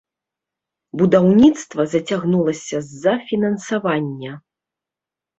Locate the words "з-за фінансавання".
2.87-4.31